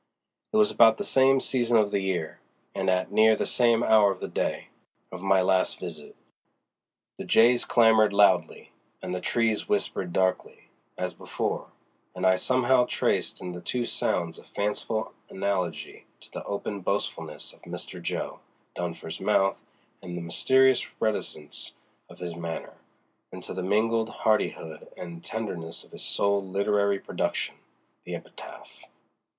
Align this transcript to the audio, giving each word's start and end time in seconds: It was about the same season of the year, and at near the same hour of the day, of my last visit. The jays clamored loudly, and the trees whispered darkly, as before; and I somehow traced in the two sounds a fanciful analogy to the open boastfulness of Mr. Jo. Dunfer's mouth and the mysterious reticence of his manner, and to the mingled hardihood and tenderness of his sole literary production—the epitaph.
It 0.51 0.57
was 0.57 0.71
about 0.71 0.97
the 0.97 1.03
same 1.03 1.39
season 1.39 1.77
of 1.77 1.91
the 1.91 1.99
year, 1.99 2.39
and 2.73 2.89
at 2.89 3.11
near 3.11 3.35
the 3.35 3.45
same 3.45 3.83
hour 3.83 4.09
of 4.11 4.19
the 4.19 4.27
day, 4.27 4.69
of 5.11 5.21
my 5.21 5.43
last 5.43 5.79
visit. 5.79 6.15
The 7.19 7.23
jays 7.23 7.65
clamored 7.65 8.11
loudly, 8.11 8.71
and 8.99 9.13
the 9.13 9.21
trees 9.21 9.69
whispered 9.69 10.11
darkly, 10.11 10.69
as 10.97 11.13
before; 11.13 11.67
and 12.15 12.25
I 12.25 12.35
somehow 12.37 12.87
traced 12.87 13.41
in 13.41 13.51
the 13.51 13.61
two 13.61 13.85
sounds 13.85 14.39
a 14.39 14.43
fanciful 14.43 15.13
analogy 15.29 16.07
to 16.21 16.31
the 16.31 16.43
open 16.45 16.79
boastfulness 16.79 17.53
of 17.53 17.61
Mr. 17.61 18.01
Jo. 18.01 18.39
Dunfer's 18.75 19.19
mouth 19.21 19.63
and 20.01 20.17
the 20.17 20.21
mysterious 20.23 20.99
reticence 20.99 21.73
of 22.09 22.17
his 22.17 22.35
manner, 22.35 22.73
and 23.31 23.43
to 23.43 23.53
the 23.53 23.61
mingled 23.61 24.09
hardihood 24.09 24.91
and 24.97 25.23
tenderness 25.23 25.83
of 25.83 25.91
his 25.91 26.01
sole 26.01 26.43
literary 26.43 26.99
production—the 26.99 28.15
epitaph. 28.15 28.85